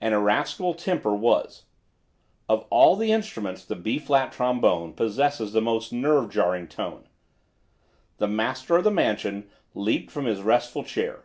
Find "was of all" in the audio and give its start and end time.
1.16-3.02